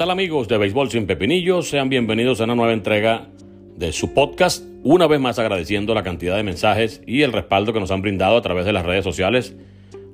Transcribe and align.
Tal 0.00 0.10
amigos 0.10 0.48
de 0.48 0.56
Béisbol 0.56 0.90
sin 0.90 1.06
pepinillos? 1.06 1.68
Sean 1.68 1.90
bienvenidos 1.90 2.40
a 2.40 2.44
una 2.44 2.54
nueva 2.54 2.72
entrega 2.72 3.28
de 3.76 3.92
su 3.92 4.14
podcast. 4.14 4.64
Una 4.82 5.06
vez 5.06 5.20
más 5.20 5.38
agradeciendo 5.38 5.92
la 5.92 6.02
cantidad 6.02 6.36
de 6.36 6.42
mensajes 6.42 7.02
y 7.06 7.20
el 7.20 7.34
respaldo 7.34 7.74
que 7.74 7.80
nos 7.80 7.90
han 7.90 8.00
brindado 8.00 8.38
a 8.38 8.40
través 8.40 8.64
de 8.64 8.72
las 8.72 8.86
redes 8.86 9.04
sociales 9.04 9.54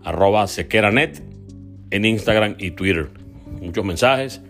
arroba 0.03 0.49
sequeranet 0.49 1.23
en 1.93 2.05
Instagram 2.05 2.57
y 2.59 2.73
Twitter. 2.73 3.11
Muchos 3.63 3.85
mensajes, 3.85 4.43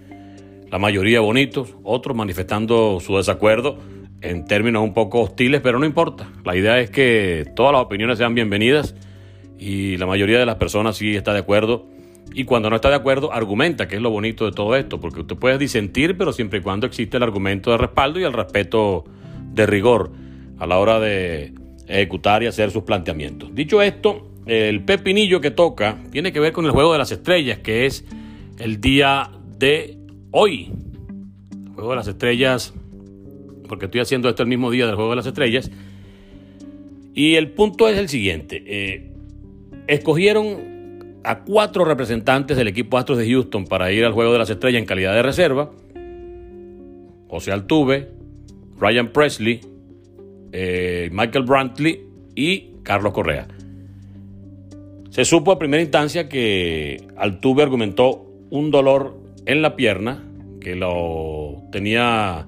la 0.70 0.78
mayoría 0.78 1.20
bonitos, 1.20 1.74
otros 1.82 2.16
manifestando 2.16 2.98
su 3.00 3.18
desacuerdo 3.18 3.76
en 4.22 4.46
términos 4.46 4.82
un 4.84 4.94
poco 4.94 5.20
hostiles, 5.20 5.60
pero 5.60 5.78
no 5.78 5.84
importa. 5.84 6.32
La 6.46 6.56
idea 6.56 6.80
es 6.80 6.88
que 6.88 7.44
todas 7.54 7.72
las 7.72 7.82
opiniones 7.82 8.16
sean 8.16 8.34
bienvenidas 8.34 8.94
y 9.58 9.98
la 9.98 10.06
mayoría 10.06 10.38
de 10.38 10.46
las 10.46 10.56
personas 10.56 10.96
sí 10.96 11.14
está 11.14 11.34
de 11.34 11.40
acuerdo. 11.40 11.94
Y 12.38 12.44
cuando 12.44 12.68
no 12.68 12.76
está 12.76 12.90
de 12.90 12.96
acuerdo, 12.96 13.32
argumenta, 13.32 13.88
que 13.88 13.96
es 13.96 14.02
lo 14.02 14.10
bonito 14.10 14.44
de 14.44 14.52
todo 14.52 14.76
esto, 14.76 15.00
porque 15.00 15.22
usted 15.22 15.36
puede 15.36 15.56
disentir, 15.56 16.18
pero 16.18 16.34
siempre 16.34 16.58
y 16.58 16.62
cuando 16.62 16.86
existe 16.86 17.16
el 17.16 17.22
argumento 17.22 17.70
de 17.70 17.78
respaldo 17.78 18.20
y 18.20 18.24
el 18.24 18.34
respeto 18.34 19.04
de 19.54 19.64
rigor 19.64 20.12
a 20.58 20.66
la 20.66 20.78
hora 20.78 21.00
de 21.00 21.54
ejecutar 21.86 22.42
y 22.42 22.46
hacer 22.46 22.72
sus 22.72 22.82
planteamientos. 22.82 23.54
Dicho 23.54 23.80
esto, 23.80 24.28
el 24.44 24.84
pepinillo 24.84 25.40
que 25.40 25.50
toca 25.50 25.96
tiene 26.10 26.30
que 26.30 26.38
ver 26.38 26.52
con 26.52 26.66
el 26.66 26.72
juego 26.72 26.92
de 26.92 26.98
las 26.98 27.10
estrellas, 27.10 27.60
que 27.60 27.86
es 27.86 28.04
el 28.58 28.82
día 28.82 29.30
de 29.58 29.96
hoy. 30.30 30.70
El 31.64 31.72
juego 31.72 31.88
de 31.88 31.96
las 31.96 32.08
estrellas, 32.08 32.74
porque 33.66 33.86
estoy 33.86 34.02
haciendo 34.02 34.28
esto 34.28 34.42
el 34.42 34.50
mismo 34.50 34.70
día 34.70 34.84
del 34.84 34.96
juego 34.96 35.08
de 35.08 35.16
las 35.16 35.26
estrellas. 35.26 35.70
Y 37.14 37.36
el 37.36 37.52
punto 37.52 37.88
es 37.88 37.96
el 37.96 38.10
siguiente. 38.10 38.62
Eh, 38.66 39.10
escogieron 39.86 40.75
a 41.26 41.40
cuatro 41.40 41.84
representantes 41.84 42.56
del 42.56 42.68
equipo 42.68 42.96
Astros 42.96 43.18
de 43.18 43.28
Houston 43.28 43.66
para 43.66 43.90
ir 43.90 44.04
al 44.04 44.12
juego 44.12 44.32
de 44.32 44.38
las 44.38 44.48
estrellas 44.48 44.78
en 44.78 44.86
calidad 44.86 45.12
de 45.12 45.22
reserva. 45.22 45.70
José 47.28 47.50
Altuve, 47.50 48.08
Ryan 48.78 49.08
Presley, 49.08 49.60
eh, 50.52 51.10
Michael 51.12 51.44
Brantley 51.44 52.00
y 52.36 52.70
Carlos 52.84 53.12
Correa. 53.12 53.48
Se 55.10 55.24
supo 55.24 55.50
a 55.50 55.58
primera 55.58 55.82
instancia 55.82 56.28
que 56.28 57.08
Altuve 57.16 57.64
argumentó 57.64 58.26
un 58.50 58.70
dolor 58.70 59.16
en 59.46 59.62
la 59.62 59.74
pierna 59.74 60.22
que 60.60 60.76
lo 60.76 61.62
tenía 61.72 62.46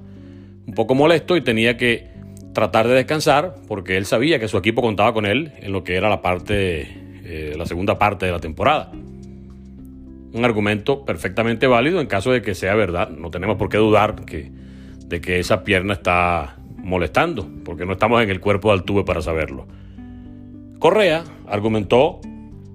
un 0.67 0.75
poco 0.75 0.95
molesto 0.95 1.37
y 1.37 1.41
tenía 1.41 1.77
que 1.77 2.09
tratar 2.53 2.87
de 2.87 2.95
descansar 2.95 3.55
porque 3.67 3.97
él 3.97 4.07
sabía 4.07 4.39
que 4.39 4.49
su 4.49 4.57
equipo 4.57 4.83
contaba 4.83 5.13
con 5.13 5.27
él 5.27 5.53
en 5.61 5.73
lo 5.73 5.83
que 5.83 5.97
era 5.97 6.09
la 6.09 6.21
parte, 6.23 6.89
eh, 7.31 7.55
la 7.59 7.67
segunda 7.67 7.99
parte 7.99 8.25
de 8.25 8.33
la 8.33 8.41
temporada. 8.41 8.91
Un 8.91 10.45
argumento 10.45 11.05
perfectamente 11.05 11.67
válido 11.67 12.01
en 12.01 12.07
caso 12.07 12.33
de 12.33 12.41
que 12.41 12.55
sea 12.55 12.75
verdad. 12.75 13.11
No 13.11 13.31
tenemos 13.31 13.59
por 13.59 13.69
qué 13.69 13.77
dudar 13.77 14.25
que, 14.25 14.51
de 15.05 15.21
que 15.21 15.39
esa 15.39 15.63
pierna 15.63 15.93
está 15.93 16.57
molestando, 16.79 17.47
porque 17.67 17.85
no 17.85 17.93
estamos 17.93 18.23
en 18.23 18.31
el 18.31 18.41
cuerpo 18.41 18.69
de 18.69 18.79
Altuve 18.79 19.05
para 19.05 19.21
saberlo. 19.21 19.67
Correa 20.79 21.23
argumentó 21.47 22.21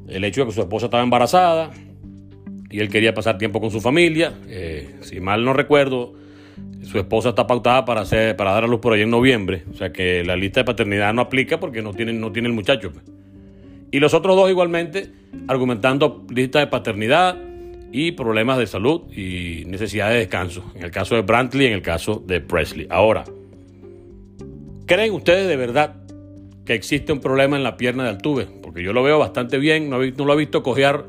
el 0.07 0.23
hecho 0.23 0.41
de 0.41 0.47
que 0.47 0.53
su 0.53 0.61
esposa 0.61 0.85
estaba 0.85 1.01
embarazada 1.01 1.72
y 2.69 2.79
él 2.79 2.89
quería 2.89 3.16
pasar 3.16 3.39
tiempo 3.39 3.59
con 3.59 3.72
su 3.72 3.81
familia. 3.81 4.33
Eh, 4.47 4.97
si 5.01 5.19
mal 5.19 5.44
no 5.44 5.53
recuerdo, 5.53 6.13
su 6.83 7.00
esposa 7.00 7.29
está 7.29 7.47
pautada 7.47 7.85
para, 7.85 8.01
hacer, 8.01 8.35
para 8.35 8.51
dar 8.51 8.66
a 8.66 8.67
luz 8.67 8.81
por 8.81 8.94
ahí 8.94 9.01
en 9.01 9.09
noviembre. 9.09 9.63
O 9.72 9.73
sea 9.73 9.91
que 9.91 10.23
la 10.23 10.35
lista 10.35 10.59
de 10.59 10.66
paternidad 10.66 11.11
no 11.11 11.23
aplica 11.23 11.59
porque 11.59 11.81
no 11.81 11.91
tiene, 11.94 12.13
no 12.13 12.31
tiene 12.31 12.50
el 12.50 12.53
muchacho. 12.53 12.91
Y 13.93 13.99
los 13.99 14.15
otros 14.15 14.35
dos 14.35 14.49
igualmente 14.49 15.11
argumentando 15.47 16.25
lista 16.33 16.57
de 16.57 16.65
paternidad 16.65 17.37
y 17.91 18.13
problemas 18.13 18.57
de 18.57 18.65
salud 18.65 19.03
y 19.15 19.65
necesidad 19.67 20.09
de 20.09 20.15
descanso. 20.15 20.63
En 20.73 20.81
el 20.81 20.89
caso 20.89 21.13
de 21.13 21.21
Brantley 21.21 21.67
en 21.67 21.73
el 21.73 21.83
caso 21.83 22.21
de 22.25 22.41
Presley. 22.41 22.87
Ahora, 22.89 23.23
¿creen 24.87 25.13
ustedes 25.13 25.47
de 25.47 25.55
verdad 25.57 25.95
que 26.65 26.73
existe 26.73 27.13
un 27.13 27.19
problema 27.19 27.55
en 27.55 27.61
la 27.61 27.77
pierna 27.77 28.05
de 28.05 28.09
Altuve, 28.09 28.47
porque 28.63 28.81
yo 28.81 28.93
lo 28.93 29.03
veo 29.03 29.19
bastante 29.19 29.59
bien, 29.59 29.91
no, 29.91 29.99
lo 29.99 30.33
he 30.33 30.37
visto 30.37 30.63
cojear 30.63 31.05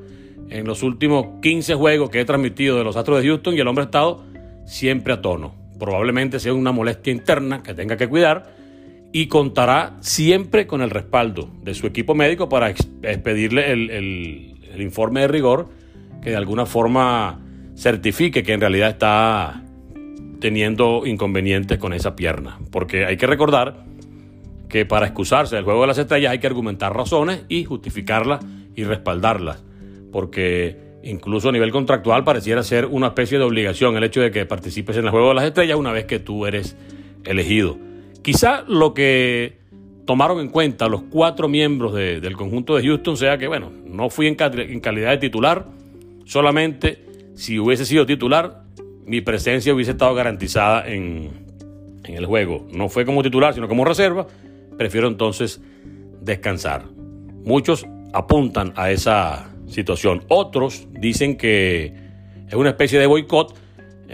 en 0.50 0.67
los 0.67 0.83
últimos 0.83 1.41
15 1.41 1.77
juegos 1.77 2.11
que 2.11 2.21
he 2.21 2.25
transmitido 2.27 2.77
de 2.77 2.84
los 2.84 2.97
Astros 2.97 3.23
de 3.23 3.28
Houston 3.28 3.55
y 3.55 3.61
el 3.61 3.67
hombre 3.67 3.84
ha 3.84 3.87
estado 3.87 4.25
siempre 4.67 5.15
a 5.15 5.23
tono. 5.23 5.55
Probablemente 5.78 6.39
sea 6.39 6.53
una 6.53 6.71
molestia 6.71 7.15
interna 7.15 7.62
que 7.62 7.73
tenga 7.73 7.97
que 7.97 8.09
cuidar 8.09 8.54
y 9.15 9.29
contará 9.29 9.97
siempre 10.01 10.67
con 10.67 10.83
el 10.83 10.91
respaldo 10.91 11.49
de 11.63 11.73
su 11.75 11.87
equipo 11.87 12.17
médico 12.17 12.49
para 12.49 12.69
expedirle 12.69 13.71
el, 13.71 14.57
informe 14.77 15.21
de 15.21 15.29
rigor 15.29 15.69
que 16.21 16.31
de 16.31 16.37
alguna 16.37 16.67
forma 16.67 17.41
certifique 17.77 18.43
que 18.43 18.53
en 18.53 18.61
realidad 18.61 18.91
está 18.91 19.63
teniendo 20.41 21.07
inconvenientes 21.07 21.79
con 21.79 21.93
esa 21.93 22.17
pierna. 22.17 22.59
Porque 22.73 23.07
hay 23.07 23.17
que 23.17 23.29
recordar 23.29 23.85
que 24.69 24.85
para 24.85 25.07
excusarse 25.07 25.55
del 25.55 25.65
juego 25.65 25.83
de 25.83 25.87
las 25.87 25.99
estrellas 25.99 26.33
hay 26.33 26.41
que 26.41 26.49
argumentar 26.49 26.93
razones 26.93 27.45
y 27.49 27.63
justificarlas 27.63 28.45
y 28.75 28.83
respaldarlas, 28.83 29.63
porque 30.11 30.77
incluso 31.05 31.51
a 31.51 31.53
nivel 31.53 31.71
contractual 31.71 32.25
pareciera 32.25 32.65
ser 32.65 32.87
una 32.87 33.07
especie 33.09 33.39
de 33.39 33.45
obligación 33.45 33.97
el 33.97 34.03
hecho 34.03 34.23
de 34.23 34.33
que 34.33 34.45
participes 34.45 34.97
en 34.97 35.05
el 35.05 35.11
juego 35.13 35.29
de 35.29 35.35
las 35.35 35.45
estrellas 35.45 35.79
una 35.79 35.93
vez 35.93 36.07
que 36.07 36.19
tú 36.19 36.47
eres 36.47 36.77
elegido. 37.25 37.94
Quizá 38.25 38.65
lo 38.67 38.95
que 38.95 39.59
tomaron 40.07 40.41
en 40.41 40.49
cuenta 40.49 40.89
los 40.89 41.03
cuatro 41.03 41.47
miembros 41.47 41.93
del 41.93 42.37
conjunto 42.39 42.75
de 42.75 42.83
Houston 42.83 43.19
sea 43.19 43.37
que, 43.37 43.49
bueno, 43.49 43.71
no 43.85 44.09
fui 44.09 44.27
en, 44.27 44.35
calidad 44.35 45.11
de 45.11 45.19
titular, 45.19 45.67
solamente 46.25 47.05
si 47.35 47.59
hubiese 47.59 47.85
sido 47.85 48.07
titular, 48.07 48.62
mi 49.05 49.21
presencia 49.21 49.75
hubiese 49.75 49.91
estado 49.91 50.15
garantizada 50.15 50.89
en, 50.89 51.33
en 52.03 52.15
el 52.15 52.25
juego. 52.25 52.67
No 52.73 52.89
fue 52.89 53.05
como 53.05 53.23
titular, 53.23 53.53
sino 53.53 53.69
como 53.69 53.85
reserva, 53.85 54.27
prefiero 54.79 55.06
entonces 55.09 55.61
descansar. 56.23 56.87
Muchos 57.45 57.87
apuntan 58.15 58.73
a 58.77 58.91
esa 58.91 59.51
situación. 59.67 60.25
Otros 60.29 60.89
dicen 60.93 61.37
que 61.37 61.93
es 62.49 62.55
una 62.55 62.71
especie 62.71 62.99
de 62.99 63.06
boicot 63.06 63.55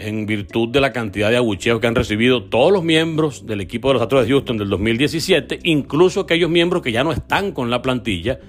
en 0.01 0.25
virtud 0.25 0.69
de 0.69 0.81
la 0.81 0.91
cantidad 0.91 1.29
de 1.29 1.37
abucheos 1.37 1.79
que 1.79 1.87
han 1.87 1.95
recibido 1.95 2.43
todos 2.43 2.71
los 2.71 2.83
miembros 2.83 3.45
del 3.45 3.61
equipo 3.61 3.87
de 3.89 3.93
los 3.95 4.03
Astros 4.03 4.25
de 4.25 4.31
Houston 4.31 4.57
del 4.57 4.69
2017, 4.69 5.59
incluso 5.63 6.21
aquellos 6.21 6.49
miembros 6.49 6.81
que 6.81 6.91
ya 6.91 7.03
no 7.03 7.11
están 7.11 7.51
con 7.51 7.69
la 7.69 7.81
plantilla. 7.81 8.39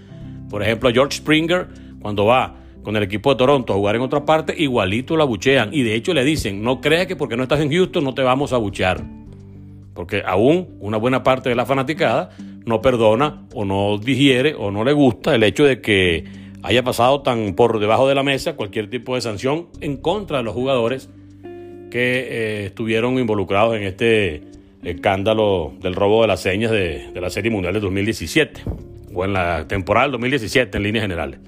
Por 0.50 0.62
ejemplo, 0.62 0.90
George 0.92 1.18
Springer, 1.18 1.68
cuando 2.00 2.26
va 2.26 2.56
con 2.82 2.96
el 2.96 3.02
equipo 3.02 3.30
de 3.30 3.36
Toronto 3.36 3.72
a 3.72 3.76
jugar 3.76 3.96
en 3.96 4.02
otra 4.02 4.24
parte, 4.24 4.54
igualito 4.56 5.16
lo 5.16 5.22
abuchean. 5.22 5.70
Y 5.72 5.82
de 5.82 5.94
hecho 5.94 6.14
le 6.14 6.24
dicen, 6.24 6.62
no 6.62 6.80
creas 6.80 7.06
que 7.06 7.16
porque 7.16 7.36
no 7.36 7.44
estás 7.44 7.60
en 7.60 7.70
Houston 7.70 8.02
no 8.02 8.14
te 8.14 8.22
vamos 8.22 8.52
a 8.52 8.56
abuchear 8.56 9.22
porque 9.94 10.22
aún 10.24 10.76
una 10.80 10.96
buena 10.96 11.22
parte 11.22 11.48
de 11.48 11.54
la 11.54 11.66
fanaticada 11.66 12.30
no 12.64 12.80
perdona 12.80 13.46
o 13.54 13.64
no 13.64 13.98
digiere 13.98 14.54
o 14.54 14.70
no 14.70 14.84
le 14.84 14.92
gusta 14.92 15.34
el 15.34 15.42
hecho 15.42 15.64
de 15.64 15.80
que 15.80 16.24
haya 16.62 16.82
pasado 16.82 17.22
tan 17.22 17.54
por 17.54 17.78
debajo 17.80 18.08
de 18.08 18.14
la 18.14 18.22
mesa 18.22 18.56
cualquier 18.56 18.88
tipo 18.88 19.14
de 19.14 19.20
sanción 19.20 19.68
en 19.80 19.96
contra 19.96 20.38
de 20.38 20.44
los 20.44 20.54
jugadores 20.54 21.10
que 21.92 22.20
eh, 22.20 22.66
estuvieron 22.66 23.18
involucrados 23.18 23.76
en 23.76 23.82
este 23.82 24.40
escándalo 24.82 25.74
del 25.78 25.94
robo 25.94 26.22
de 26.22 26.28
las 26.28 26.40
señas 26.40 26.70
de, 26.70 27.10
la 27.14 27.28
Serie 27.28 27.50
Mundial 27.50 27.74
de 27.74 27.80
2017 27.80 28.62
o 29.12 29.26
en 29.26 29.34
la 29.34 29.68
temporada 29.68 30.06
del 30.06 30.12
2017 30.12 30.74
en 30.74 30.82
líneas 30.82 31.02
generales. 31.02 31.38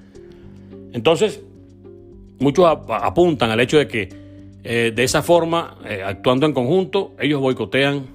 Entonces, 0.93 1.43
muchos 2.41 2.67
apuntan 2.67 3.53
al 3.53 3.61
hecho 3.61 3.79
de 3.79 3.89
que 3.89 4.11
eh, 4.65 4.93
de 4.95 5.03
esa 5.03 5.23
forma, 5.23 5.79
eh, 5.89 6.03
actuando 6.05 6.45
en 6.45 6.53
conjunto, 6.53 7.15
ellos 7.19 7.41
boicotean 7.41 8.13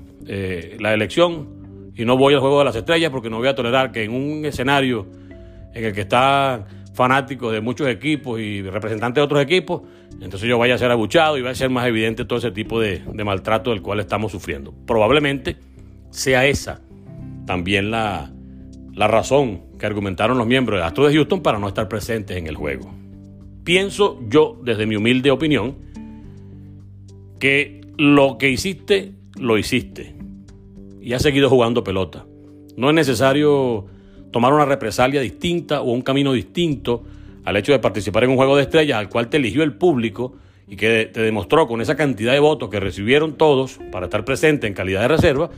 la 0.80 0.94
elección 0.94 1.92
y 1.96 2.06
no 2.06 2.16
voy 2.16 2.36
al 2.36 2.42
juego 2.42 2.60
de 2.60 2.66
las 2.66 2.76
estrellas 2.76 3.10
porque 3.10 3.32
no 3.32 3.40
voy 3.40 3.48
a 3.48 3.56
tolerar 3.56 3.92
que 3.92 4.04
en 4.04 4.12
un 4.12 4.46
escenario 4.46 5.08
en 5.74 5.86
el 5.86 5.94
que 5.94 6.02
están 6.02 6.66
fanáticos 7.00 7.54
de 7.54 7.62
muchos 7.62 7.88
equipos 7.88 8.42
y 8.42 8.62
representantes 8.62 9.22
de 9.22 9.22
otros 9.22 9.42
equipos, 9.42 9.84
entonces 10.20 10.50
yo 10.50 10.58
vaya 10.58 10.76
a 10.76 10.78
ser 10.78 10.92
abuchado 10.92 11.38
y 11.38 11.42
va 11.42 11.52
a 11.52 11.56
ser 11.56 11.70
más 11.70 11.88
evidente 11.88 12.26
todo 12.26 12.40
ese 12.40 12.52
tipo 12.52 12.78
de, 12.82 13.02
maltrato 13.24 13.70
del 13.70 13.82
cual 13.82 14.02
estamos 14.02 14.34
sufriendo. 14.34 14.74
Probablemente 14.86 15.56
sea 16.10 16.46
esa 16.46 16.82
también 17.46 17.90
la, 17.90 18.34
razón 18.98 19.62
que 19.80 19.86
argumentaron 19.86 20.38
los 20.38 20.46
miembros 20.46 20.78
de 20.78 20.86
Astros 20.86 21.08
de 21.08 21.16
Houston 21.16 21.42
para 21.42 21.58
no 21.58 21.70
estar 21.70 21.88
presentes 21.88 22.36
en 22.36 22.48
el 22.48 22.58
juego. 22.58 22.94
Pienso 23.64 24.20
yo, 24.28 24.60
desde 24.62 24.86
mi 24.86 24.98
humilde 24.98 25.32
opinión, 25.32 25.78
que 27.40 27.80
lo 27.98 28.38
que 28.38 28.50
hiciste, 28.50 29.14
lo 29.40 29.58
hiciste. 29.58 30.18
Y 31.00 31.14
has 31.14 31.22
seguido 31.22 31.50
jugando 31.50 31.82
pelota. 31.82 32.26
No 32.76 32.90
es 32.90 32.96
necesario 32.96 33.86
tomar 34.32 34.54
una 34.54 34.66
represalia 34.66 35.22
distinta 35.22 35.82
o 35.82 35.92
un 35.92 36.02
camino 36.02 36.34
distinto 36.34 37.04
al 37.46 37.58
hecho 37.58 37.72
de 37.72 37.80
participar 37.80 38.24
en 38.24 38.32
un 38.32 38.38
juego 38.38 38.56
de 38.56 38.64
estrellas 38.64 38.98
al 38.98 39.10
cual 39.10 39.30
te 39.30 39.38
eligió 39.38 39.64
el 39.64 39.74
público 39.74 40.36
y 40.68 40.76
que 40.76 41.10
te 41.12 41.22
demostró 41.22 41.68
con 41.68 41.82
esa 41.82 41.96
cantidad 41.96 42.34
de 42.34 42.40
votos 42.40 42.70
que 42.70 42.80
recibieron 42.80 43.34
todos 43.34 43.80
para 43.92 44.06
estar 44.06 44.24
presente 44.24 44.68
en 44.68 44.74
calidad 44.74 45.02
de 45.02 45.08
reserva, 45.08 45.50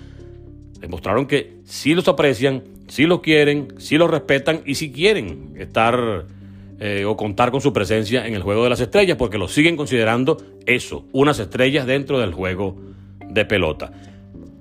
demostraron 0.80 1.28
que 1.28 1.58
sí 1.66 1.94
los 1.94 2.08
aprecian, 2.08 2.64
sí 2.88 3.06
los 3.06 3.20
quieren, 3.20 3.74
sí 3.78 3.98
los 3.98 4.10
respetan 4.10 4.62
y 4.66 4.76
sí 4.76 4.92
quieren 4.92 5.54
estar 5.58 6.26
eh, 6.80 7.06
o 7.06 7.18
contar 7.18 7.52
con 7.52 7.62
su 7.62 7.74
presencia 7.74 8.26
en 8.26 8.36
el 8.36 8.42
juego 8.42 8.64
de 8.64 8.70
las 8.70 8.80
estrellas 8.80 9.18
porque 9.18 9.38
lo 9.38 9.48
siguen 9.48 9.76
considerando 9.76 10.38
eso, 10.66 11.06
unas 11.12 11.40
estrellas 11.40 11.86
dentro 11.86 12.20
del 12.20 12.34
juego 12.34 12.78
de 13.28 13.46
pelota. 13.46 13.92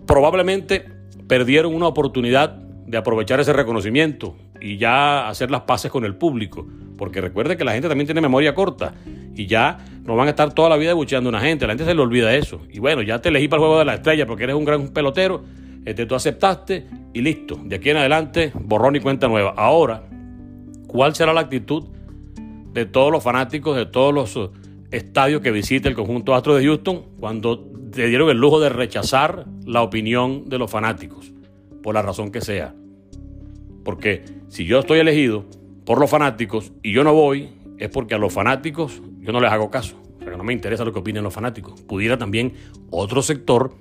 Probablemente 0.07 0.85
perdieron 1.29 1.75
una 1.75 1.87
oportunidad 1.87 2.70
de 2.91 2.99
aprovechar 2.99 3.39
ese 3.39 3.53
reconocimiento 3.53 4.35
y 4.61 4.77
ya 4.77 5.29
hacer 5.29 5.51
las 5.51 5.63
paces 5.63 5.93
con 5.93 6.05
el 6.05 6.17
público, 6.17 6.67
porque 6.99 7.21
recuerde 7.21 7.57
que 7.57 7.65
la 7.65 7.73
gente 7.73 7.89
también 7.89 8.07
tiene 8.07 8.21
memoria 8.21 8.53
corta 8.53 8.95
y 9.37 9.47
ya 9.47 9.79
no 10.05 10.17
van 10.17 10.27
a 10.27 10.31
estar 10.31 10.53
toda 10.53 10.69
la 10.69 10.77
vida 10.77 10.93
bucheando 10.93 11.29
a 11.29 11.31
una 11.31 11.41
gente, 11.41 11.69
la 11.69 11.75
gente 11.75 11.85
se 11.85 11.95
le 11.95 12.01
olvida 12.01 12.35
eso. 12.35 12.61
Y 12.69 12.81
bueno, 12.81 13.01
ya 13.03 13.21
te 13.23 13.29
elegí 13.29 13.47
para 13.47 13.63
el 13.63 13.67
juego 13.67 13.79
de 13.79 13.85
la 13.85 13.95
estrella 13.95 14.27
porque 14.27 14.43
eres 14.43 14.57
un 14.57 14.65
gran 14.65 14.89
pelotero, 14.89 15.45
este, 15.85 16.05
tú 16.05 16.17
aceptaste 16.17 16.87
y 17.15 17.23
listo. 17.23 17.61
De 17.65 17.77
aquí 17.77 17.91
en 17.91 17.99
adelante, 17.99 18.51
borrón 18.55 18.97
y 18.97 19.01
cuenta 19.01 19.29
nueva. 19.29 19.55
Ahora, 19.57 20.03
¿cuál 20.89 21.15
será 21.15 21.33
la 21.33 21.43
actitud 21.43 21.85
de 22.73 22.87
todos 22.87 23.13
los 23.13 23.23
fanáticos, 23.23 23.77
de 23.77 23.87
todos 23.87 24.13
los 24.13 24.35
uh, 24.35 24.51
estadios 24.91 25.43
que 25.43 25.53
visite 25.53 25.89
el 25.89 25.95
conjunto 25.95 26.35
Astro 26.35 26.57
de 26.57 26.65
Houston 26.65 27.05
cuando 27.21 27.61
te 27.93 28.09
dieron 28.09 28.31
el 28.31 28.39
lujo 28.39 28.59
de 28.59 28.69
rechazar 28.69 29.47
la 29.65 29.83
opinión 29.83 30.49
de 30.49 30.59
los 30.59 30.71
fanáticos, 30.71 31.33
por 31.85 31.95
la 31.95 32.03
razón 32.03 32.33
que 32.33 32.41
sea? 32.41 32.75
Porque 33.85 34.25
si 34.49 34.65
yo 34.65 34.81
estoy 34.81 34.99
elegido 34.99 35.45
por 35.85 35.99
los 35.99 36.11
fanáticos 36.11 36.73
y 36.83 36.93
yo 36.93 37.05
no 37.05 37.13
voy, 37.15 37.51
es 37.79 37.89
porque 37.89 38.15
a 38.15 38.19
los 38.19 38.33
fanáticos 38.33 39.03
yo 39.21 39.33
no 39.33 39.41
les 39.41 39.51
hago 39.51 39.71
caso. 39.71 40.01
O 40.17 40.23
sea, 40.23 40.31
que 40.31 40.37
no 40.37 40.45
me 40.45 40.53
interesa 40.53 40.85
lo 40.85 40.93
que 40.93 40.99
opinen 40.99 41.23
los 41.23 41.33
fanáticos. 41.33 41.81
Pudiera 41.83 42.19
también 42.19 42.53
otro 42.91 43.23
sector 43.23 43.75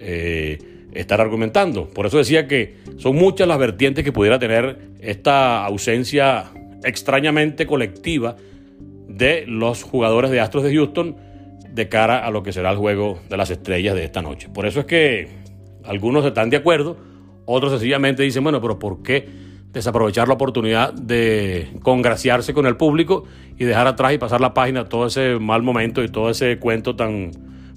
eh, 0.00 0.58
estar 0.92 1.20
argumentando. 1.20 1.88
Por 1.88 2.06
eso 2.06 2.18
decía 2.18 2.48
que 2.48 2.76
son 2.96 3.16
muchas 3.16 3.46
las 3.46 3.58
vertientes 3.58 4.04
que 4.04 4.12
pudiera 4.12 4.38
tener 4.38 4.90
esta 5.00 5.64
ausencia 5.64 6.46
extrañamente 6.84 7.66
colectiva 7.66 8.36
de 9.08 9.44
los 9.46 9.82
jugadores 9.82 10.30
de 10.30 10.40
Astros 10.40 10.64
de 10.64 10.74
Houston 10.74 11.16
de 11.70 11.88
cara 11.88 12.26
a 12.26 12.30
lo 12.30 12.42
que 12.42 12.52
será 12.52 12.70
el 12.70 12.76
juego 12.76 13.20
de 13.28 13.36
las 13.36 13.50
estrellas 13.50 13.94
de 13.94 14.04
esta 14.04 14.22
noche. 14.22 14.48
Por 14.48 14.66
eso 14.66 14.80
es 14.80 14.86
que 14.86 15.28
algunos 15.84 16.24
están 16.24 16.50
de 16.50 16.56
acuerdo, 16.56 16.96
otros 17.48 17.72
sencillamente 17.72 18.22
dicen, 18.22 18.42
bueno, 18.42 18.60
pero 18.60 18.78
¿por 18.78 19.02
qué 19.02 19.26
desaprovechar 19.72 20.28
la 20.28 20.34
oportunidad 20.34 20.92
de 20.92 21.68
congraciarse 21.82 22.52
con 22.54 22.66
el 22.66 22.76
público 22.76 23.24
y 23.58 23.64
dejar 23.64 23.86
atrás 23.86 24.12
y 24.12 24.18
pasar 24.18 24.40
la 24.40 24.54
página 24.54 24.88
todo 24.88 25.06
ese 25.06 25.38
mal 25.38 25.62
momento 25.62 26.02
y 26.02 26.08
todo 26.08 26.30
ese 26.30 26.58
cuento 26.58 26.94
tan 26.94 27.30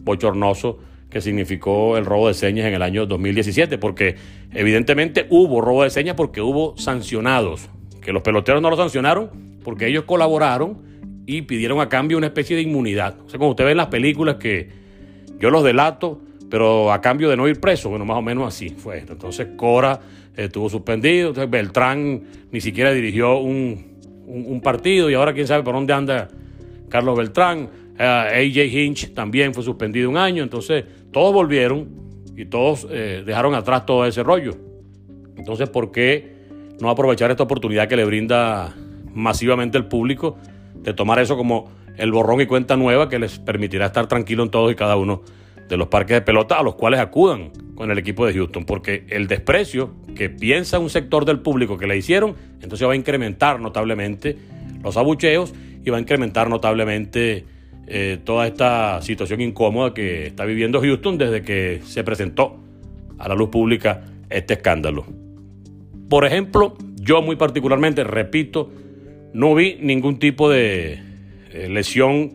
bochornoso 0.04 0.80
que 1.10 1.22
significó 1.22 1.98
el 1.98 2.06
robo 2.06 2.28
de 2.28 2.34
señas 2.34 2.66
en 2.66 2.74
el 2.74 2.82
año 2.82 3.06
2017, 3.06 3.78
porque 3.78 4.16
evidentemente 4.52 5.28
hubo 5.30 5.62
robo 5.62 5.84
de 5.84 5.90
señas 5.90 6.16
porque 6.16 6.42
hubo 6.42 6.78
sancionados, 6.78 7.70
que 8.02 8.14
los 8.14 8.24
peloteros 8.24 8.62
no 8.62 8.70
lo 8.70 8.78
sancionaron 8.78 9.30
porque 9.64 9.88
ellos 9.88 10.04
colaboraron 10.06 10.80
y 11.26 11.44
pidieron 11.44 11.80
a 11.80 11.90
cambio 11.90 12.18
una 12.18 12.28
especie 12.28 12.56
de 12.56 12.64
inmunidad. 12.64 13.16
O 13.26 13.30
sea, 13.30 13.38
como 13.38 13.52
usted 13.52 13.66
ve 13.66 13.72
en 13.72 13.78
las 13.78 13.88
películas 13.88 14.36
que 14.36 14.70
yo 15.40 15.50
los 15.50 15.64
delato, 15.64 16.22
pero 16.51 16.92
a 16.92 17.00
cambio 17.00 17.30
de 17.30 17.38
no 17.38 17.48
ir 17.48 17.62
preso, 17.62 17.89
bueno, 17.89 18.03
más 18.03 18.18
o 18.18 18.21
menos 18.21 18.45
así 18.45 18.71
fue 18.71 18.98
esto. 18.98 19.13
Entonces 19.13 19.48
Cora 19.56 20.01
estuvo 20.36 20.69
suspendido. 20.69 21.30
Entonces 21.30 21.50
Beltrán 21.50 22.24
ni 22.51 22.59
siquiera 22.59 22.92
dirigió 22.92 23.38
un, 23.38 23.89
partido 24.62 25.09
y 25.09 25.13
ahora 25.13 25.33
quién 25.33 25.48
sabe 25.48 25.63
por 25.63 25.74
dónde 25.74 25.94
anda 25.94 26.27
Carlos 26.89 27.18
Beltrán. 27.18 27.69
Eh, 27.98 28.03
AJ 28.51 28.74
Hinch 28.74 29.13
también 29.13 29.53
fue 29.53 29.63
suspendido 29.63 30.09
un 30.09 30.18
año. 30.18 30.44
Entonces 30.44 30.83
todos 31.13 31.33
volvieron 31.33 31.88
y 32.36 32.44
todos 32.45 32.86
eh, 32.92 33.24
dejaron 33.25 33.56
atrás 33.56 33.86
todo 33.86 34.06
ese 34.06 34.21
rollo. 34.21 34.53
Entonces, 35.38 35.69
¿por 35.69 35.92
qué 35.92 36.36
no 36.81 36.89
aprovechar 36.89 37.31
esta 37.31 37.44
oportunidad 37.44 37.88
que 37.88 37.95
le 37.95 38.03
brinda 38.03 38.75
masivamente 39.13 39.77
el 39.77 39.86
público 39.86 40.38
de 40.75 40.94
tomar 40.94 41.19
eso 41.19 41.38
como 41.38 41.71
el 41.95 42.12
borrón 42.12 42.42
y 42.42 42.45
cuenta 42.45 42.75
nueva 42.75 43.07
que 43.07 43.19
les 43.19 43.39
permitirá 43.39 43.86
estar 43.86 44.07
tranquilo 44.07 44.44
en 44.44 44.51
todos 44.51 44.69
y 44.69 44.75
cada 44.75 44.98
uno 44.98 45.21
de 45.72 45.78
los 45.78 45.88
parques 45.88 46.16
de 46.16 46.22
pelota 46.22 46.60
a 46.60 46.64
los 46.64 46.76
cuales 46.76 47.00
acudan 47.00 47.52
con 47.76 47.90
el 47.92 47.98
equipo 47.98 48.26
de 48.26 48.34
Houston, 48.34 48.66
porque 48.66 49.06
el 49.08 49.28
desprecio 49.28 49.94
que 50.18 50.30
piensa 50.30 50.80
un 50.80 50.90
sector 50.90 51.24
del 51.24 51.40
público 51.40 51.78
que 51.78 51.88
le 51.88 51.96
hicieron, 51.96 52.36
entonces 52.62 52.86
va 52.86 52.92
a 52.92 52.96
incrementar 52.98 53.62
notablemente 53.62 54.36
los 54.84 54.98
abucheos 54.98 55.54
y 55.86 55.90
va 55.90 55.96
a 55.96 56.02
incrementar 56.02 56.50
notablemente 56.50 57.46
eh, 57.88 58.20
toda 58.22 58.48
esta 58.48 59.02
situación 59.02 59.40
incómoda 59.40 59.94
que 59.94 60.28
está 60.28 60.44
viviendo 60.44 60.82
Houston 60.82 61.18
desde 61.18 61.42
que 61.42 61.80
se 61.86 62.04
presentó 62.04 62.60
a 63.18 63.30
la 63.30 63.36
luz 63.36 63.48
pública 63.48 64.04
este 64.30 64.56
escándalo. 64.56 65.06
Por 66.10 66.26
ejemplo, 66.26 66.76
yo 66.96 67.22
muy 67.22 67.38
particularmente, 67.38 68.04
repito, 68.04 68.70
no 69.32 69.56
vi 69.56 69.78
ningún 69.80 70.20
tipo 70.20 70.50
de 70.50 71.00
eh, 71.54 71.70
lesión 71.70 72.34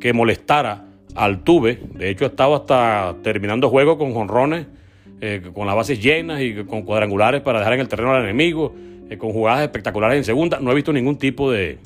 que 0.00 0.12
molestara 0.12 0.85
al 1.16 1.42
tuve. 1.42 1.80
De 1.94 2.10
hecho, 2.10 2.26
estaba 2.26 2.56
hasta 2.56 3.16
terminando 3.22 3.68
juego 3.70 3.98
con 3.98 4.12
jonrones, 4.12 4.66
eh, 5.20 5.42
con 5.52 5.66
las 5.66 5.74
bases 5.74 6.02
llenas 6.02 6.40
y 6.40 6.64
con 6.64 6.82
cuadrangulares 6.82 7.40
para 7.40 7.58
dejar 7.58 7.74
en 7.74 7.80
el 7.80 7.88
terreno 7.88 8.12
al 8.12 8.22
enemigo, 8.22 8.74
eh, 9.08 9.16
con 9.16 9.32
jugadas 9.32 9.62
espectaculares 9.62 10.18
en 10.18 10.24
segunda. 10.24 10.60
No 10.60 10.72
he 10.72 10.74
visto 10.74 10.92
ningún 10.92 11.18
tipo 11.18 11.50
de, 11.50 11.78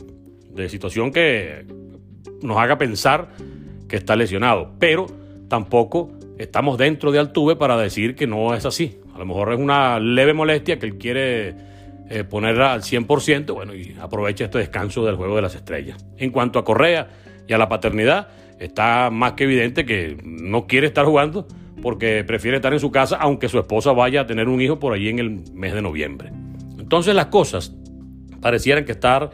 de 0.55 0.69
situación 0.69 1.13
que 1.13 1.65
nos 2.43 2.57
haga 2.59 2.79
pensar 2.79 3.29
que 3.89 3.97
está 3.97 4.17
lesionado. 4.17 4.73
Pero 4.79 5.07
tampoco 5.49 6.13
estamos 6.39 6.79
dentro 6.79 7.13
de 7.13 7.19
Altuve 7.19 7.57
para 7.57 7.77
decir 7.77 8.15
que 8.15 8.27
no 8.27 8.55
es 8.55 8.65
así. 8.65 8.99
A 9.15 9.19
lo 9.19 9.27
mejor 9.27 9.53
es 9.53 9.59
una 9.59 10.01
leve 10.01 10.33
molestia 10.33 10.79
que 10.79 10.87
él 10.87 10.97
quiere 10.97 11.55
eh, 12.09 12.25
poner 12.25 12.61
al 12.61 12.83
100%, 12.83 13.53
bueno, 13.53 13.75
y 13.75 13.97
aprovecha 14.01 14.45
este 14.45 14.59
descanso 14.59 15.05
del 15.05 15.17
juego 15.17 15.37
de 15.37 15.43
las 15.43 15.55
estrellas. 15.55 16.05
En 16.17 16.31
cuanto 16.31 16.59
a 16.59 16.65
Correa 16.65 17.09
y 17.47 17.53
a 17.53 17.59
la 17.59 17.69
paternidad, 17.69 18.29
está 18.61 19.11
más 19.11 19.33
que 19.33 19.45
evidente 19.45 19.85
que 19.85 20.17
no 20.23 20.67
quiere 20.67 20.87
estar 20.87 21.07
jugando 21.07 21.49
porque 21.83 22.23
prefiere 22.25 22.59
estar 22.59 22.73
en 22.73 22.79
su 22.79 22.93
casa 22.93 23.17
aunque 23.17 23.49
su 23.49 23.59
esposa 23.59 23.93
vaya 23.93 24.21
a 24.21 24.27
tener 24.27 24.49
un 24.49 24.61
hijo 24.61 24.79
por 24.79 24.93
allí 24.93 25.09
en 25.09 25.19
el 25.19 25.31
mes 25.55 25.73
de 25.75 25.83
noviembre. 25.83 26.31
Entonces 26.79 27.15
las 27.15 27.27
cosas 27.27 27.75
parecieran 28.41 28.85
que 28.85 28.93
estar 28.93 29.31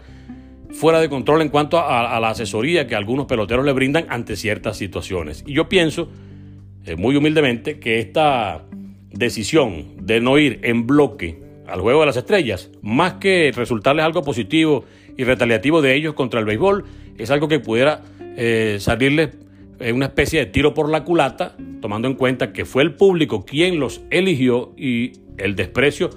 fuera 0.71 1.00
de 1.00 1.09
control 1.09 1.42
en 1.42 1.49
cuanto 1.49 1.78
a, 1.78 2.21
la 2.21 2.30
asesoría 2.30 2.87
que 2.87 2.95
algunos 2.95 3.26
peloteros 3.26 3.64
le 3.64 3.73
brindan 3.73 4.06
ante 4.09 4.37
ciertas 4.37 4.76
situaciones. 4.76 5.42
Y 5.47 5.54
yo 5.54 5.68
pienso, 5.68 6.09
eh, 6.85 6.97
muy 6.97 7.16
humildemente, 7.16 7.80
que 7.80 7.99
esta 7.99 8.64
decisión 9.11 10.06
de 10.06 10.21
no 10.21 10.38
ir 10.38 10.61
en 10.62 10.87
bloque 10.87 11.40
al 11.66 11.80
juego 11.80 12.00
de 12.00 12.06
las 12.06 12.16
estrellas, 12.16 12.71
más 12.83 13.14
que 13.14 13.52
resultarles 13.56 14.04
algo 14.04 14.23
positivo 14.23 14.85
y 15.16 15.25
retaliativo 15.25 15.83
de 15.83 15.95
ellos 15.95 16.14
contra 16.14 16.40
el 16.40 16.47
béisbol, 16.47 16.85
es 17.16 17.30
algo 17.30 17.49
que 17.49 17.59
pudiera 17.59 18.02
eh, 18.37 18.76
salirles 18.81 19.31
una 19.93 20.07
especie 20.07 20.40
de 20.40 20.47
tiro 20.47 20.73
por 20.75 20.88
la 20.88 21.05
culata, 21.05 21.57
tomando 21.81 22.09
en 22.09 22.14
cuenta 22.14 22.52
que 22.52 22.64
fue 22.64 22.83
el 22.83 22.95
público 22.95 23.45
quien 23.45 23.78
los 23.78 24.00
eligió 24.11 24.73
y 24.76 25.12
el 25.37 25.55
desprecio 25.55 26.11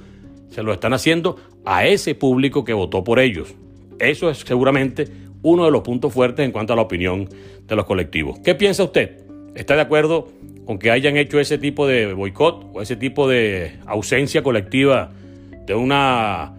se 0.50 0.64
lo 0.64 0.74
están 0.74 0.94
haciendo 0.94 1.38
a 1.66 1.86
ese 1.86 2.16
público 2.16 2.64
que 2.64 2.74
votó 2.74 3.04
por 3.04 3.20
ellos. 3.20 3.54
Eso 4.00 4.30
es 4.30 4.40
seguramente 4.40 5.08
uno 5.42 5.66
de 5.66 5.72
los 5.72 5.82
puntos 5.82 6.14
fuertes 6.14 6.46
en 6.46 6.52
cuanto 6.52 6.74
a 6.74 6.76
la 6.76 6.82
opinión 6.82 7.30
de 7.66 7.76
los 7.76 7.86
colectivos. 7.86 8.40
¿Qué 8.40 8.56
piensa 8.56 8.84
usted? 8.84 9.18
¿Está 9.56 9.76
de 9.76 9.82
acuerdo 9.82 10.28
con 10.66 10.80
que 10.80 10.92
hayan 10.92 11.18
hecho 11.18 11.40
ese 11.40 11.58
tipo 11.58 11.88
de 11.88 12.14
boicot 12.14 12.72
o 12.74 12.82
ese 12.82 12.96
tipo 12.96 13.28
de 13.28 13.74
ausencia 13.86 14.42
colectiva 14.42 15.12
de, 15.66 15.76
una, 15.76 16.54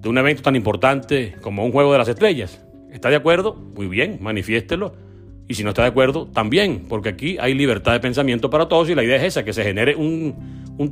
de 0.00 0.08
un 0.08 0.18
evento 0.18 0.42
tan 0.42 0.56
importante 0.56 1.34
como 1.40 1.64
un 1.64 1.72
juego 1.72 1.92
de 1.92 1.98
las 1.98 2.08
estrellas? 2.08 2.62
¿Está 2.90 3.10
de 3.10 3.16
acuerdo? 3.16 3.54
Muy 3.54 3.88
bien, 3.88 4.18
manifiéstelo. 4.20 5.05
Y 5.48 5.54
si 5.54 5.62
no 5.62 5.70
está 5.70 5.82
de 5.82 5.88
acuerdo, 5.88 6.26
también, 6.26 6.84
porque 6.88 7.10
aquí 7.10 7.36
hay 7.40 7.54
libertad 7.54 7.92
de 7.92 8.00
pensamiento 8.00 8.50
para 8.50 8.66
todos 8.66 8.90
y 8.90 8.94
la 8.94 9.04
idea 9.04 9.16
es 9.16 9.24
esa, 9.24 9.44
que 9.44 9.52
se 9.52 9.62
genere 9.62 9.94
un, 9.94 10.34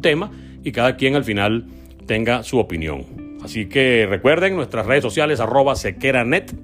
tema 0.01 0.31
y 0.63 0.73
cada 0.73 0.97
quien 0.97 1.17
al 1.17 1.25
final 1.25 1.67
tenga 2.07 2.43
su 2.43 2.59
opinión. 2.59 3.39
Así 3.43 3.67
que 3.67 4.07
recuerden, 4.09 4.57
nuestras 4.57 4.87
redes 4.87 5.03
sociales 5.03 5.41
arroba 5.41 5.75
sequeranet, 5.75 6.55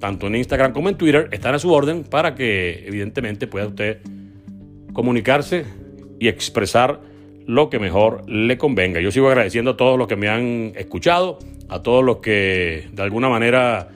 tanto 0.00 0.26
en 0.26 0.36
Instagram 0.36 0.72
como 0.72 0.88
en 0.88 0.96
Twitter, 0.96 1.28
están 1.32 1.54
a 1.54 1.58
su 1.58 1.72
orden 1.72 2.04
para 2.04 2.34
que 2.34 2.84
evidentemente 2.86 3.46
pueda 3.46 3.66
usted 3.66 3.98
comunicarse 4.92 5.64
y 6.18 6.28
expresar 6.28 7.00
lo 7.46 7.70
que 7.70 7.78
mejor 7.78 8.28
le 8.28 8.58
convenga. 8.58 9.00
Yo 9.00 9.10
sigo 9.10 9.28
agradeciendo 9.28 9.72
a 9.72 9.76
todos 9.76 9.98
los 9.98 10.08
que 10.08 10.16
me 10.16 10.28
han 10.28 10.72
escuchado, 10.76 11.38
a 11.68 11.82
todos 11.82 12.02
los 12.04 12.18
que 12.18 12.88
de 12.92 13.02
alguna 13.02 13.28
manera 13.28 13.88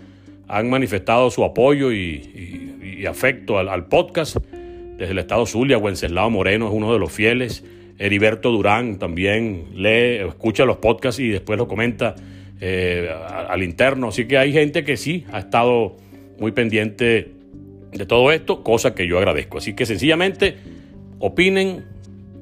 han 0.50 0.69
manifestado 0.69 1.30
su 1.30 1.45
apoyo 1.45 1.92
y, 1.92 3.07
afecto 3.09 3.59
al, 3.59 3.87
podcast. 3.87 4.37
desde 4.37 5.12
el 5.12 5.19
estado 5.19 5.47
Zulia, 5.47 5.78
Wenceslao 5.78 6.28
Moreno 6.28 6.69
es 6.69 6.75
uno 6.75 6.92
de 6.92 6.99
los 6.99 7.12
fieles. 7.12 7.64
Heriberto 7.99 8.50
Durán 8.50 8.99
también 8.99 9.66
lee, 9.75 10.26
escucha 10.26 10.64
los 10.64 10.78
podcasts 10.78 11.21
y 11.21 11.28
después 11.28 11.59
lo 11.59 11.66
comenta 11.66 12.14
eh, 12.61 13.09
al 13.49 13.62
interno. 13.62 14.09
Así 14.09 14.26
que 14.26 14.38
hay 14.38 14.52
gente 14.52 14.85
que 14.85 14.97
sí 14.97 15.25
ha 15.33 15.38
estado 15.38 15.97
muy 16.38 16.52
pendiente 16.52 17.30
de 17.92 18.07
todo 18.07 18.33
esto, 18.33 18.62
cosa 18.62 18.95
que 18.95 19.07
yo 19.07 19.19
agradezco. 19.19 19.59
Así 19.59 19.75
que 19.75 19.87
sencillamente 19.87 20.57
opinen, 21.21 21.85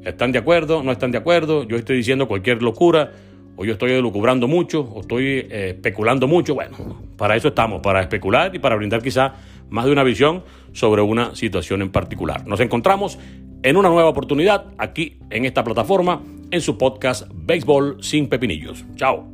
están 0.05 0.33
de 0.33 0.39
acuerdo, 0.39 0.83
no 0.83 0.93
están 0.93 1.13
de 1.13 1.19
acuerdo, 1.19 1.67
yo 1.69 1.77
estoy 1.77 1.99
diciendo 1.99 2.27
cualquier 2.27 2.63
locura, 2.63 3.13
o 3.57 3.65
yo 3.65 3.73
estoy 3.73 4.01
lucubrando 4.01 4.49
mucho, 4.49 4.81
o 4.81 5.01
estoy 5.03 5.47
eh, 5.51 5.75
especulando 5.77 6.27
mucho. 6.27 6.55
Bueno, 6.55 7.08
para 7.19 7.37
eso 7.37 7.49
estamos, 7.49 7.83
para 7.83 8.01
especular 8.01 8.55
y 8.55 8.59
para 8.59 8.77
brindar 8.77 9.03
quizá 9.03 9.35
más 9.69 9.85
de 9.85 9.93
una 9.93 10.05
visión 10.05 10.45
sobre 10.73 11.03
una 11.03 11.35
situación 11.35 11.83
en 11.83 11.91
particular. 11.91 12.47
Nos 12.47 12.61
encontramos 12.61 13.19
en 13.63 13.77
una 13.77 13.91
nueva 13.91 14.09
oportunidad 14.09 14.67
aquí 14.79 15.19
en 15.29 15.45
esta 15.45 15.65
plataforma 15.65 16.23
en 16.51 16.61
su 16.63 16.79
podcast 16.79 17.25
Béisbol 17.35 18.03
sin 18.03 18.29
Pepinillos. 18.29 18.85
Chao. 18.95 19.29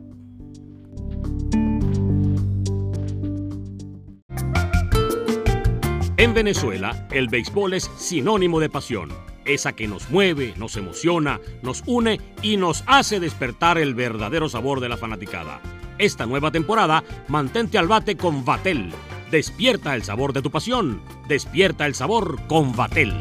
En 6.16 6.32
Venezuela, 6.32 7.06
el 7.12 7.28
béisbol 7.28 7.74
es 7.74 7.90
sinónimo 7.98 8.60
de 8.60 8.70
pasión, 8.70 9.10
esa 9.44 9.74
que 9.74 9.86
nos 9.86 10.08
mueve, 10.10 10.54
nos 10.56 10.76
emociona, 10.76 11.38
nos 11.62 11.82
une 11.86 12.18
y 12.40 12.56
nos 12.56 12.82
hace 12.86 13.20
despertar 13.20 13.76
el 13.76 13.94
verdadero 13.94 14.48
sabor 14.48 14.80
de 14.80 14.88
la 14.88 14.96
fanaticada. 14.96 15.60
Esta 15.98 16.26
nueva 16.26 16.50
temporada, 16.50 17.04
mantente 17.28 17.78
al 17.78 17.88
bate 17.88 18.16
con 18.16 18.44
Vatel. 18.44 18.92
Despierta 19.30 19.94
el 19.94 20.02
sabor 20.02 20.32
de 20.32 20.42
tu 20.42 20.50
pasión. 20.50 21.00
Despierta 21.28 21.86
el 21.86 21.94
sabor 21.94 22.40
con 22.46 22.74
Vatel. 22.74 23.14